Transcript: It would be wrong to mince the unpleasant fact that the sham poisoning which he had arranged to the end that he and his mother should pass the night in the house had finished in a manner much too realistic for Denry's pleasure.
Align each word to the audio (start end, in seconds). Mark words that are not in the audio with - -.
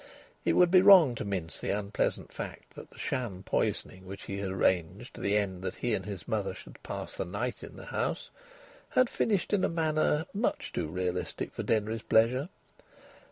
It 0.45 0.53
would 0.53 0.71
be 0.71 0.81
wrong 0.81 1.13
to 1.13 1.23
mince 1.23 1.59
the 1.59 1.69
unpleasant 1.69 2.33
fact 2.33 2.73
that 2.73 2.89
the 2.89 2.97
sham 2.97 3.43
poisoning 3.43 4.07
which 4.07 4.23
he 4.23 4.39
had 4.39 4.49
arranged 4.49 5.13
to 5.13 5.21
the 5.21 5.37
end 5.37 5.61
that 5.61 5.75
he 5.75 5.93
and 5.93 6.07
his 6.07 6.27
mother 6.27 6.55
should 6.55 6.81
pass 6.81 7.15
the 7.15 7.23
night 7.23 7.61
in 7.61 7.75
the 7.75 7.85
house 7.85 8.31
had 8.89 9.11
finished 9.11 9.53
in 9.53 9.63
a 9.63 9.69
manner 9.69 10.25
much 10.33 10.73
too 10.73 10.87
realistic 10.87 11.53
for 11.53 11.61
Denry's 11.61 12.01
pleasure. 12.01 12.49